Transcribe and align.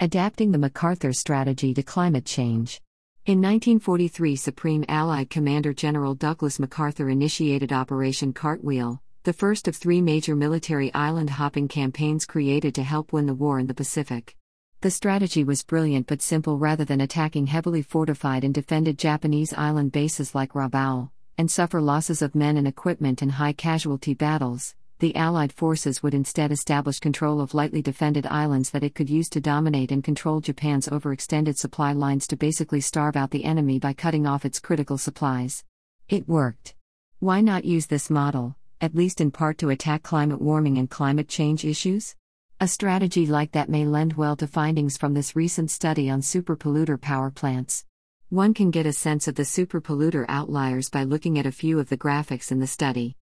Adapting 0.00 0.52
the 0.52 0.58
MacArthur 0.58 1.12
Strategy 1.12 1.74
to 1.74 1.82
Climate 1.82 2.24
Change. 2.24 2.80
In 3.26 3.42
1943, 3.42 4.36
Supreme 4.36 4.84
Allied 4.88 5.28
Commander 5.28 5.72
General 5.72 6.14
Douglas 6.14 6.60
MacArthur 6.60 7.08
initiated 7.08 7.72
Operation 7.72 8.32
Cartwheel, 8.32 9.00
the 9.24 9.32
first 9.32 9.66
of 9.66 9.74
three 9.74 10.00
major 10.00 10.36
military 10.36 10.94
island 10.94 11.30
hopping 11.30 11.66
campaigns 11.66 12.26
created 12.26 12.76
to 12.76 12.84
help 12.84 13.12
win 13.12 13.26
the 13.26 13.34
war 13.34 13.58
in 13.58 13.66
the 13.66 13.74
Pacific. 13.74 14.36
The 14.82 14.90
strategy 14.92 15.42
was 15.42 15.64
brilliant 15.64 16.06
but 16.06 16.22
simple 16.22 16.58
rather 16.58 16.84
than 16.84 17.00
attacking 17.00 17.48
heavily 17.48 17.82
fortified 17.82 18.44
and 18.44 18.54
defended 18.54 18.98
Japanese 18.98 19.52
island 19.52 19.90
bases 19.90 20.32
like 20.32 20.52
Rabaul, 20.52 21.10
and 21.36 21.50
suffer 21.50 21.80
losses 21.80 22.22
of 22.22 22.36
men 22.36 22.56
and 22.56 22.68
equipment 22.68 23.20
in 23.20 23.30
high 23.30 23.52
casualty 23.52 24.14
battles 24.14 24.76
the 25.00 25.14
Allied 25.14 25.52
forces 25.52 26.02
would 26.02 26.14
instead 26.14 26.50
establish 26.50 26.98
control 26.98 27.40
of 27.40 27.54
lightly 27.54 27.80
defended 27.80 28.26
islands 28.26 28.70
that 28.70 28.82
it 28.82 28.96
could 28.96 29.08
use 29.08 29.28
to 29.28 29.40
dominate 29.40 29.92
and 29.92 30.02
control 30.02 30.40
Japan's 30.40 30.88
overextended 30.88 31.56
supply 31.56 31.92
lines 31.92 32.26
to 32.26 32.36
basically 32.36 32.80
starve 32.80 33.16
out 33.16 33.30
the 33.30 33.44
enemy 33.44 33.78
by 33.78 33.92
cutting 33.92 34.26
off 34.26 34.44
its 34.44 34.58
critical 34.58 34.98
supplies. 34.98 35.64
It 36.08 36.28
worked. 36.28 36.74
Why 37.20 37.40
not 37.40 37.64
use 37.64 37.86
this 37.86 38.10
model, 38.10 38.56
at 38.80 38.94
least 38.94 39.20
in 39.20 39.30
part 39.30 39.58
to 39.58 39.70
attack 39.70 40.02
climate 40.02 40.40
warming 40.40 40.78
and 40.78 40.90
climate 40.90 41.28
change 41.28 41.64
issues? 41.64 42.16
A 42.60 42.66
strategy 42.66 43.24
like 43.24 43.52
that 43.52 43.68
may 43.68 43.84
lend 43.84 44.14
well 44.14 44.34
to 44.34 44.48
findings 44.48 44.96
from 44.96 45.14
this 45.14 45.36
recent 45.36 45.70
study 45.70 46.10
on 46.10 46.22
superpolluter 46.22 47.00
power 47.00 47.30
plants. 47.30 47.84
One 48.30 48.52
can 48.52 48.72
get 48.72 48.84
a 48.84 48.92
sense 48.92 49.28
of 49.28 49.36
the 49.36 49.44
superpolluter 49.44 50.26
outliers 50.28 50.90
by 50.90 51.04
looking 51.04 51.38
at 51.38 51.46
a 51.46 51.52
few 51.52 51.78
of 51.78 51.88
the 51.88 51.96
graphics 51.96 52.50
in 52.50 52.58
the 52.58 52.66
study. 52.66 53.16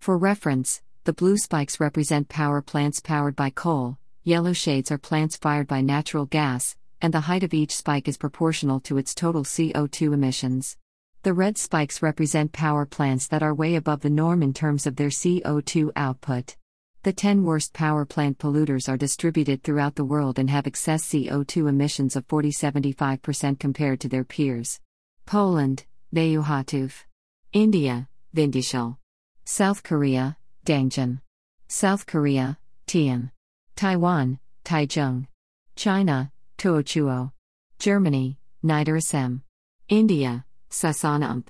For 0.00 0.18
reference, 0.18 0.82
the 1.10 1.14
blue 1.14 1.36
spikes 1.36 1.80
represent 1.80 2.28
power 2.28 2.62
plants 2.62 3.00
powered 3.00 3.34
by 3.34 3.50
coal, 3.50 3.98
yellow 4.22 4.52
shades 4.52 4.92
are 4.92 4.96
plants 4.96 5.36
fired 5.36 5.66
by 5.66 5.80
natural 5.80 6.24
gas, 6.24 6.76
and 7.02 7.12
the 7.12 7.22
height 7.22 7.42
of 7.42 7.52
each 7.52 7.74
spike 7.74 8.06
is 8.06 8.16
proportional 8.16 8.78
to 8.78 8.96
its 8.96 9.12
total 9.12 9.42
CO2 9.42 10.14
emissions. 10.14 10.76
The 11.24 11.32
red 11.32 11.58
spikes 11.58 12.00
represent 12.00 12.52
power 12.52 12.86
plants 12.86 13.26
that 13.26 13.42
are 13.42 13.52
way 13.52 13.74
above 13.74 14.02
the 14.02 14.08
norm 14.08 14.40
in 14.40 14.54
terms 14.54 14.86
of 14.86 14.94
their 14.94 15.08
CO2 15.08 15.90
output. 15.96 16.54
The 17.02 17.12
10 17.12 17.42
worst 17.42 17.72
power 17.72 18.04
plant 18.04 18.38
polluters 18.38 18.88
are 18.88 18.96
distributed 18.96 19.64
throughout 19.64 19.96
the 19.96 20.04
world 20.04 20.38
and 20.38 20.48
have 20.48 20.68
excess 20.68 21.02
CO2 21.02 21.68
emissions 21.68 22.14
of 22.14 22.24
40 22.26 22.52
75% 22.52 23.58
compared 23.58 23.98
to 23.98 24.08
their 24.08 24.22
peers. 24.22 24.78
Poland, 25.26 25.86
Bełchatów. 26.14 27.04
India, 27.52 28.08
Vindhyachal. 28.32 28.96
South 29.44 29.82
Korea, 29.82 30.36
Dangjin. 30.70 31.20
South 31.66 32.06
Korea, 32.06 32.56
Taean. 32.86 33.32
Taiwan, 33.74 34.38
Taichung. 34.64 35.26
China, 35.74 36.30
Tuoketuo. 36.58 37.32
Germany, 37.80 38.38
Niederaussem. 38.64 39.40
India, 39.88 40.44
Sasanump. 40.70 41.46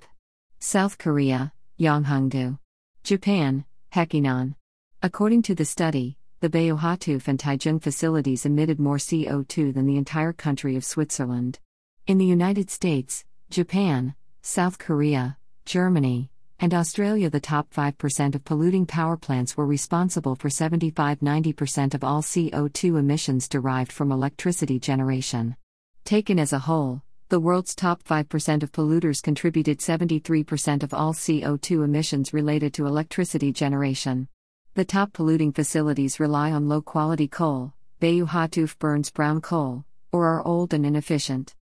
South 0.58 0.96
Korea, 0.96 1.52
Yeongheungdo. 1.78 2.58
Japan, 3.04 3.66
Hekinan. 3.92 4.54
According 5.02 5.42
to 5.42 5.54
the 5.54 5.66
study, 5.66 6.16
the 6.41 6.48
Bełchatów 6.48 7.28
and 7.28 7.38
Taichung 7.38 7.82
facilities 7.82 8.46
emitted 8.46 8.80
more 8.80 8.96
CO2 8.96 9.74
than 9.74 9.84
the 9.84 9.98
entire 9.98 10.32
country 10.32 10.76
of 10.76 10.84
Switzerland. 10.92 11.58
In 12.06 12.16
the 12.16 12.24
United 12.24 12.70
States, 12.70 13.26
Japan, 13.50 14.14
South 14.41 14.78
Korea, 14.78 15.36
Germany, 15.66 16.29
and 16.61 16.75
Australia, 16.75 17.30
the 17.30 17.41
top 17.41 17.72
5% 17.72 18.34
of 18.34 18.44
polluting 18.44 18.84
power 18.84 19.16
plants 19.16 19.56
were 19.56 19.64
responsible 19.64 20.36
for 20.36 20.50
75 20.50 21.20
90% 21.20 21.94
of 21.94 22.05
all 22.05 22.20
CO2 22.20 22.98
emissions 22.98 23.48
derived 23.48 23.91
from 23.91 24.12
electricity 24.12 24.78
generation. 24.78 25.56
Taken 26.05 26.38
as 26.38 26.53
a 26.53 26.58
whole, 26.58 27.03
the 27.31 27.41
world's 27.41 27.75
top 27.75 28.03
5% 28.03 28.62
of 28.62 28.72
polluters 28.72 29.22
contributed 29.22 29.78
73% 29.78 30.83
of 30.83 30.92
all 30.92 31.14
CO2 31.14 31.83
emissions 31.83 32.34
related 32.34 32.75
to 32.75 32.87
electricity 32.87 33.53
generation. 33.53 34.28
The 34.75 34.84
top 34.84 35.15
polluting 35.15 35.53
facilities 35.53 36.20
rely 36.20 36.53
on 36.53 36.69
low 36.69 36.82
quality 36.82 37.26
coal, 37.26 37.72
Bełchatów 38.03 38.78
burns 38.78 39.10
brown 39.10 39.41
coal, 39.41 39.84
or 40.12 40.26
are 40.26 40.47
old 40.47 40.75
and 40.75 40.84
inefficient. 40.84 41.54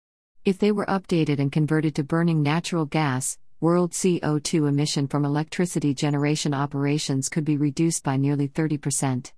If 0.43 0.57
they 0.57 0.71
were 0.71 0.85
updated 0.87 1.39
and 1.39 1.51
converted 1.51 1.93
to 1.95 2.03
burning 2.03 2.41
natural 2.41 2.85
gas, 2.85 3.37
world 3.59 3.91
CO2 3.91 4.67
emission 4.69 5.07
from 5.07 5.25
electricity 5.25 5.91
generation 5.91 6.53
operations 6.53 7.27
could 7.27 7.43
be 7.43 7.57
reduced 7.57 8.03
by 8.03 8.15
nearly 8.15 8.47
30%. 8.47 9.31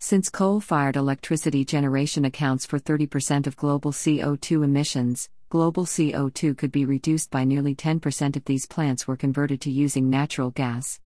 Since 0.00 0.28
coal 0.28 0.58
fired 0.58 0.96
electricity 0.96 1.64
generation 1.64 2.24
accounts 2.24 2.66
for 2.66 2.80
30% 2.80 3.46
of 3.46 3.54
global 3.54 3.92
CO2 3.92 4.64
emissions, 4.64 5.28
global 5.50 5.86
CO2 5.86 6.58
could 6.58 6.72
be 6.72 6.84
reduced 6.84 7.30
by 7.30 7.44
nearly 7.44 7.76
10% 7.76 8.36
if 8.36 8.44
these 8.44 8.66
plants 8.66 9.06
were 9.06 9.16
converted 9.16 9.60
to 9.60 9.70
using 9.70 10.10
natural 10.10 10.50
gas. 10.50 10.98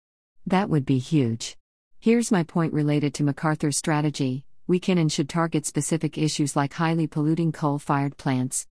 That 0.47 0.69
would 0.69 0.85
be 0.85 0.99
huge. 0.99 1.57
Here's 1.99 2.31
my 2.31 2.43
point 2.43 2.71
related 2.71 3.13
to 3.15 3.23
MacArthur's 3.23 3.77
strategy 3.77 4.45
we 4.67 4.79
can 4.79 4.97
and 4.97 5.11
should 5.11 5.27
target 5.27 5.65
specific 5.65 6.17
issues 6.17 6.55
like 6.55 6.71
highly 6.71 7.07
polluting 7.07 7.51
coal 7.51 7.77
fired 7.77 8.15
plants. 8.15 8.65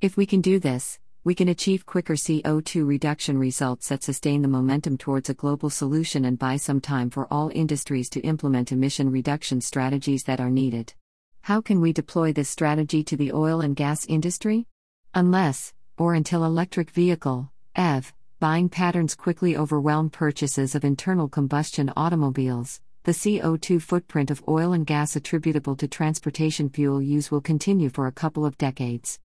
If 0.00 0.16
we 0.16 0.26
can 0.26 0.40
do 0.40 0.58
this, 0.58 0.98
we 1.26 1.34
can 1.34 1.48
achieve 1.48 1.84
quicker 1.84 2.14
CO2 2.14 2.86
reduction 2.86 3.36
results 3.36 3.88
that 3.88 4.04
sustain 4.04 4.42
the 4.42 4.48
momentum 4.48 4.96
towards 4.96 5.28
a 5.28 5.34
global 5.34 5.68
solution 5.68 6.24
and 6.24 6.38
buy 6.38 6.56
some 6.56 6.80
time 6.80 7.10
for 7.10 7.26
all 7.32 7.50
industries 7.52 8.08
to 8.08 8.20
implement 8.20 8.70
emission 8.70 9.10
reduction 9.10 9.60
strategies 9.60 10.22
that 10.22 10.38
are 10.38 10.50
needed. 10.50 10.94
How 11.42 11.60
can 11.60 11.80
we 11.80 11.92
deploy 11.92 12.32
this 12.32 12.48
strategy 12.48 13.02
to 13.02 13.16
the 13.16 13.32
oil 13.32 13.60
and 13.60 13.74
gas 13.74 14.06
industry? 14.06 14.68
Unless, 15.14 15.74
or 15.98 16.14
until 16.14 16.44
electric 16.44 16.92
vehicle, 16.92 17.50
EV, 17.74 18.14
buying 18.38 18.68
patterns 18.68 19.16
quickly 19.16 19.56
overwhelm 19.56 20.10
purchases 20.10 20.76
of 20.76 20.84
internal 20.84 21.28
combustion 21.28 21.92
automobiles, 21.96 22.80
the 23.02 23.10
CO2 23.10 23.82
footprint 23.82 24.30
of 24.30 24.44
oil 24.46 24.72
and 24.72 24.86
gas 24.86 25.16
attributable 25.16 25.74
to 25.74 25.88
transportation 25.88 26.70
fuel 26.70 27.02
use 27.02 27.32
will 27.32 27.40
continue 27.40 27.88
for 27.88 28.06
a 28.06 28.12
couple 28.12 28.46
of 28.46 28.56
decades. 28.58 29.18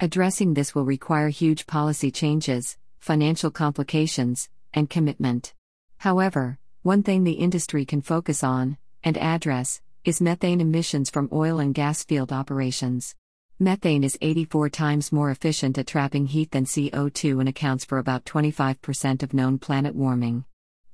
Addressing 0.00 0.54
this 0.54 0.74
will 0.74 0.84
require 0.84 1.28
huge 1.28 1.66
policy 1.68 2.10
changes, 2.10 2.76
financial 2.98 3.52
complications, 3.52 4.48
and 4.72 4.90
commitment. 4.90 5.54
However, 5.98 6.58
one 6.82 7.04
thing 7.04 7.22
the 7.22 7.32
industry 7.32 7.84
can 7.84 8.02
focus 8.02 8.42
on, 8.42 8.76
and 9.04 9.16
address, 9.16 9.80
is 10.04 10.20
methane 10.20 10.60
emissions 10.60 11.10
from 11.10 11.28
oil 11.32 11.60
and 11.60 11.72
gas 11.72 12.02
field 12.02 12.32
operations. 12.32 13.14
Methane 13.60 14.02
is 14.02 14.18
84 14.20 14.68
times 14.70 15.12
more 15.12 15.30
efficient 15.30 15.78
at 15.78 15.86
trapping 15.86 16.26
heat 16.26 16.50
than 16.50 16.64
CO2 16.64 17.38
and 17.38 17.48
accounts 17.48 17.84
for 17.84 17.98
about 17.98 18.24
25% 18.24 19.22
of 19.22 19.32
known 19.32 19.58
planet 19.58 19.94
warming. 19.94 20.44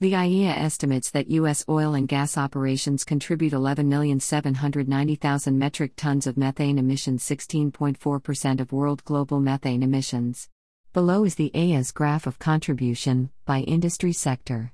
The 0.01 0.13
IEA 0.13 0.57
estimates 0.57 1.11
that 1.11 1.29
U.S. 1.29 1.63
oil 1.69 1.93
and 1.93 2.09
gas 2.09 2.39
operations 2.39 3.05
contribute 3.05 3.53
11,790,000 3.53 5.55
metric 5.55 5.93
tons 5.95 6.27
of 6.27 6.39
methane 6.39 6.79
emissions, 6.79 7.23
16.4% 7.23 8.61
of 8.61 8.73
world 8.73 9.05
global 9.05 9.41
methane 9.41 9.83
emissions. 9.83 10.49
Below 10.95 11.25
is 11.25 11.35
the 11.35 11.51
IEA's 11.55 11.93
graph 11.93 12.27
of 12.27 12.39
contribution 12.39 13.29
by 13.45 13.61
industry 13.61 14.15
sector. 14.15 14.73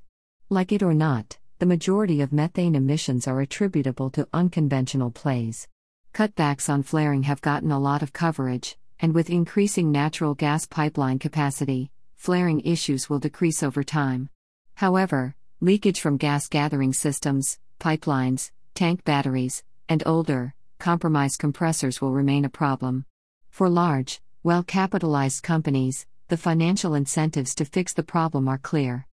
Like 0.48 0.70
it 0.70 0.84
or 0.84 0.94
not, 0.94 1.38
the 1.58 1.66
majority 1.66 2.20
of 2.20 2.32
methane 2.32 2.76
emissions 2.76 3.26
are 3.26 3.41
attributable 3.41 4.10
to 4.10 4.28
unconventional 4.32 5.10
plays. 5.10 5.66
Cutbacks 6.14 6.69
on 6.69 6.84
flaring 6.84 7.25
have 7.25 7.41
gotten 7.41 7.72
a 7.72 7.81
lot 7.81 8.00
of 8.00 8.12
coverage, 8.12 8.78
and 9.00 9.12
with 9.12 9.28
increasing 9.28 9.91
natural 9.91 10.37
gas 10.37 10.66
pipeline 10.66 11.19
capacity, 11.19 11.91
flaring 12.14 12.60
issues 12.60 13.10
will 13.10 13.19
decrease 13.19 13.64
over 13.64 13.82
time. 13.82 14.31
However, 14.76 15.34
leakage 15.60 16.00
from 16.00 16.19
gas 16.19 16.48
gathering 16.48 16.92
systems, 16.92 17.59
pipelines, 17.81 18.50
tank 18.75 19.04
batteries, 19.04 19.64
and 19.88 20.03
older, 20.04 20.54
compromised 20.78 21.38
compressors 21.38 22.03
will 22.03 22.12
remain 22.12 22.44
a 22.44 22.50
problem. 22.50 23.06
For 23.48 23.70
large, 23.70 24.20
well 24.43 24.62
capitalized 24.62 25.43
companies, 25.43 26.06
the 26.28 26.37
financial 26.37 26.94
incentives 26.94 27.55
to 27.55 27.64
fix 27.64 27.94
the 27.94 28.02
problem 28.02 28.49
are 28.49 28.58
clear. 28.58 29.06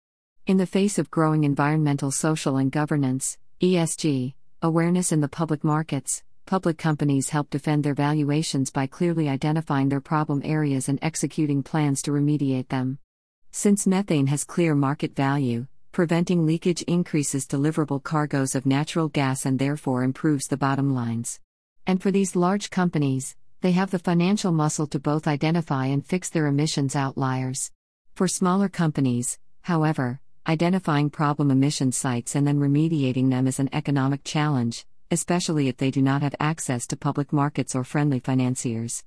In 0.45 0.57
the 0.57 0.65
face 0.65 0.99
of 0.99 1.09
growing 1.09 1.45
environmental, 1.45 2.11
social, 2.11 2.57
and 2.57 2.69
governance 2.69 3.37
ESG, 3.61 4.33
awareness 4.61 5.13
in 5.13 5.21
the 5.21 5.29
public 5.29 5.63
markets, 5.63 6.23
public 6.45 6.77
companies 6.77 7.29
help 7.29 7.49
defend 7.49 7.85
their 7.85 7.93
valuations 7.93 8.69
by 8.69 8.85
clearly 8.85 9.29
identifying 9.29 9.87
their 9.87 10.01
problem 10.01 10.41
areas 10.43 10.89
and 10.89 10.99
executing 11.01 11.63
plans 11.63 12.01
to 12.01 12.11
remediate 12.11 12.67
them. 12.67 12.97
Since 13.55 13.85
methane 13.85 14.25
has 14.27 14.45
clear 14.45 14.73
market 14.73 15.15
value, 15.15 15.67
preventing 15.91 16.43
leakage 16.43 16.81
increases 16.81 17.45
deliverable 17.45 18.01
cargoes 18.01 18.55
of 18.55 18.65
natural 18.65 19.09
gas 19.09 19.45
and 19.45 19.59
therefore 19.59 20.03
improves 20.03 20.47
the 20.47 20.57
bottom 20.57 20.95
lines. 20.95 21.39
And 21.85 22.01
for 22.01 22.09
these 22.09 22.35
large 22.35 22.71
companies, 22.71 23.35
they 23.61 23.73
have 23.73 23.91
the 23.91 23.99
financial 23.99 24.51
muscle 24.51 24.87
to 24.87 24.99
both 24.99 25.27
identify 25.27 25.85
and 25.85 26.03
fix 26.03 26.31
their 26.31 26.47
emissions 26.47 26.95
outliers. 26.95 27.71
For 28.15 28.27
smaller 28.27 28.69
companies, 28.69 29.37
however, 29.61 30.19
identifying 30.47 31.11
problem 31.11 31.51
emission 31.51 31.91
sites 31.91 32.33
and 32.35 32.47
then 32.47 32.59
remediating 32.59 33.29
them 33.29 33.45
is 33.45 33.59
an 33.59 33.69
economic 33.71 34.23
challenge, 34.23 34.87
especially 35.11 35.67
if 35.67 35.77
they 35.77 35.91
do 35.91 36.01
not 36.01 36.23
have 36.23 36.35
access 36.39 36.87
to 36.87 36.97
public 36.97 37.31
markets 37.31 37.75
or 37.75 37.83
friendly 37.83 38.19
financiers. 38.19 39.03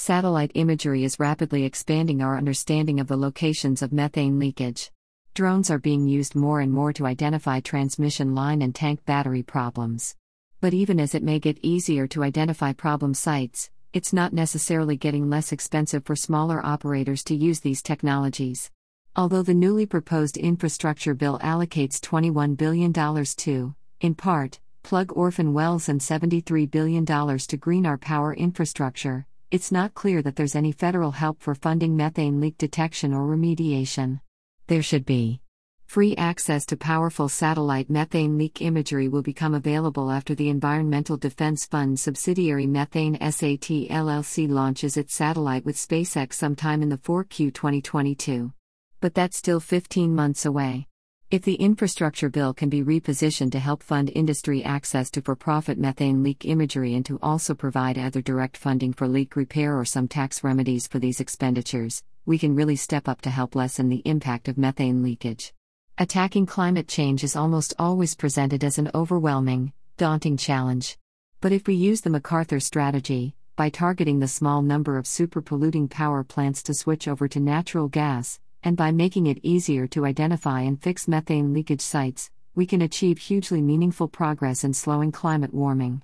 Satellite 0.00 0.52
imagery 0.54 1.02
is 1.02 1.18
rapidly 1.18 1.64
expanding 1.64 2.22
our 2.22 2.36
understanding 2.36 3.00
of 3.00 3.08
the 3.08 3.16
locations 3.16 3.82
of 3.82 3.92
methane 3.92 4.38
leakage. 4.38 4.92
Drones 5.34 5.72
are 5.72 5.80
being 5.80 6.06
used 6.06 6.36
more 6.36 6.60
and 6.60 6.72
more 6.72 6.92
to 6.92 7.04
identify 7.04 7.58
transmission 7.58 8.32
line 8.32 8.62
and 8.62 8.72
tank 8.72 9.04
battery 9.06 9.42
problems. 9.42 10.14
But 10.60 10.72
even 10.72 11.00
as 11.00 11.16
it 11.16 11.24
may 11.24 11.40
get 11.40 11.58
easier 11.64 12.06
to 12.06 12.22
identify 12.22 12.74
problem 12.74 13.12
sites, 13.12 13.70
it's 13.92 14.12
not 14.12 14.32
necessarily 14.32 14.96
getting 14.96 15.28
less 15.28 15.50
expensive 15.50 16.04
for 16.04 16.14
smaller 16.14 16.64
operators 16.64 17.24
to 17.24 17.34
use 17.34 17.58
these 17.58 17.82
technologies. 17.82 18.70
Although 19.16 19.42
the 19.42 19.52
newly 19.52 19.84
proposed 19.84 20.36
infrastructure 20.36 21.14
bill 21.14 21.40
allocates 21.40 21.98
$21 21.98 22.56
billion 22.56 22.92
to, 22.92 23.74
in 24.00 24.14
part, 24.14 24.60
plug 24.84 25.10
orphan 25.16 25.54
wells 25.54 25.88
and 25.88 26.00
$73 26.00 26.70
billion 26.70 27.04
to 27.04 27.56
green 27.56 27.84
our 27.84 27.98
power 27.98 28.32
infrastructure, 28.32 29.26
it's 29.50 29.72
not 29.72 29.94
clear 29.94 30.20
that 30.20 30.36
there's 30.36 30.54
any 30.54 30.72
federal 30.72 31.12
help 31.12 31.40
for 31.40 31.54
funding 31.54 31.96
methane 31.96 32.38
leak 32.38 32.58
detection 32.58 33.14
or 33.14 33.26
remediation. 33.26 34.20
There 34.66 34.82
should 34.82 35.06
be. 35.06 35.40
Free 35.86 36.14
access 36.16 36.66
to 36.66 36.76
powerful 36.76 37.30
satellite 37.30 37.88
methane 37.88 38.36
leak 38.36 38.60
imagery 38.60 39.08
will 39.08 39.22
become 39.22 39.54
available 39.54 40.10
after 40.10 40.34
the 40.34 40.50
Environmental 40.50 41.16
Defense 41.16 41.64
Fund 41.64 41.98
subsidiary 41.98 42.66
MethaneSAT 42.66 43.88
LLC 43.88 44.50
launches 44.50 44.98
its 44.98 45.14
satellite 45.14 45.64
with 45.64 45.76
SpaceX 45.76 46.34
sometime 46.34 46.82
in 46.82 46.90
the 46.90 46.98
4Q 46.98 47.54
2022. 47.54 48.52
But 49.00 49.14
that's 49.14 49.38
still 49.38 49.60
15 49.60 50.14
months 50.14 50.44
away. 50.44 50.88
If 51.30 51.42
the 51.42 51.56
infrastructure 51.56 52.30
bill 52.30 52.54
can 52.54 52.70
be 52.70 52.82
repositioned 52.82 53.52
to 53.52 53.58
help 53.58 53.82
fund 53.82 54.10
industry 54.14 54.64
access 54.64 55.10
to 55.10 55.20
for 55.20 55.36
profit 55.36 55.76
methane 55.76 56.22
leak 56.22 56.46
imagery 56.46 56.94
and 56.94 57.04
to 57.04 57.18
also 57.22 57.54
provide 57.54 57.98
either 57.98 58.22
direct 58.22 58.56
funding 58.56 58.94
for 58.94 59.06
leak 59.06 59.36
repair 59.36 59.78
or 59.78 59.84
some 59.84 60.08
tax 60.08 60.42
remedies 60.42 60.86
for 60.86 60.98
these 60.98 61.20
expenditures, 61.20 62.02
we 62.24 62.38
can 62.38 62.54
really 62.54 62.76
step 62.76 63.08
up 63.08 63.20
to 63.20 63.30
help 63.30 63.54
lessen 63.54 63.90
the 63.90 64.00
impact 64.06 64.48
of 64.48 64.56
methane 64.56 65.02
leakage. 65.02 65.52
Attacking 65.98 66.46
climate 66.46 66.88
change 66.88 67.22
is 67.22 67.36
almost 67.36 67.74
always 67.78 68.14
presented 68.14 68.64
as 68.64 68.78
an 68.78 68.90
overwhelming, 68.94 69.74
daunting 69.98 70.38
challenge. 70.38 70.96
But 71.42 71.52
if 71.52 71.66
we 71.66 71.74
use 71.74 72.00
the 72.00 72.08
MacArthur 72.08 72.58
strategy, 72.58 73.34
by 73.54 73.68
targeting 73.68 74.20
the 74.20 74.28
small 74.28 74.62
number 74.62 74.96
of 74.96 75.06
super 75.06 75.42
polluting 75.42 75.88
power 75.88 76.24
plants 76.24 76.62
to 76.62 76.72
switch 76.72 77.06
over 77.06 77.28
to 77.28 77.38
natural 77.38 77.88
gas, 77.88 78.40
and 78.62 78.76
by 78.76 78.90
making 78.90 79.26
it 79.26 79.38
easier 79.42 79.86
to 79.86 80.04
identify 80.04 80.60
and 80.62 80.82
fix 80.82 81.06
methane 81.06 81.52
leakage 81.52 81.80
sites, 81.80 82.30
we 82.54 82.66
can 82.66 82.82
achieve 82.82 83.18
hugely 83.18 83.62
meaningful 83.62 84.08
progress 84.08 84.64
in 84.64 84.74
slowing 84.74 85.12
climate 85.12 85.54
warming. 85.54 86.02